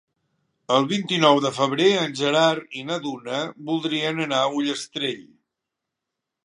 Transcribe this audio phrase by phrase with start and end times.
[0.75, 5.27] El vint-i-nou de febrer en Gerard i na Duna voldrien anar a Ullastrell.